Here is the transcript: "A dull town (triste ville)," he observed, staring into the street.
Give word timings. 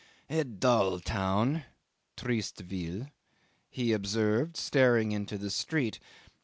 "A 0.31 0.43
dull 0.43 0.99
town 0.99 1.63
(triste 2.17 2.61
ville)," 2.61 3.09
he 3.69 3.93
observed, 3.93 4.57
staring 4.57 5.11
into 5.11 5.37
the 5.37 5.51
street. 5.51 5.99